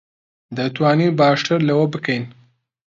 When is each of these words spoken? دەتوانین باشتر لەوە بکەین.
دەتوانین 0.57 1.11
باشتر 1.19 1.59
لەوە 1.69 1.85
بکەین. 1.93 2.23